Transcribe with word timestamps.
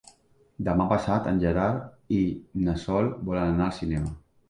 Demà 0.69 0.87
passat 0.93 1.29
en 1.33 1.43
Gerard 1.45 2.17
i 2.19 2.25
na 2.65 2.77
Sol 2.89 3.15
volen 3.33 3.55
anar 3.57 3.73
al 3.73 3.81
cinema. 3.85 4.21